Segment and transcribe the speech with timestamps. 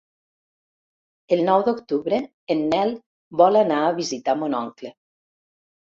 [1.35, 2.21] El nou d'octubre
[2.55, 2.95] en Nel
[3.43, 4.95] vol anar a visitar mon oncle.